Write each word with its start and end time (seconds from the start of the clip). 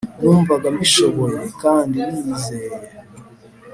numvaga 0.21 0.67
mbishoboye, 0.75 1.41
kandi 1.61 1.97
niyizeye 2.09 2.75